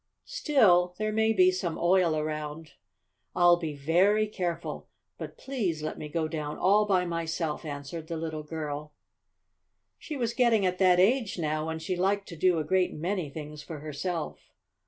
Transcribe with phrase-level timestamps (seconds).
[0.25, 2.71] "Still, there may be some oil around."
[3.35, 4.87] "I'll be very careful.
[5.19, 8.93] But please let me go down all by myself," answered the little girl.
[9.99, 13.29] She was getting at that age now when she liked to do a great many
[13.29, 14.39] things for herself.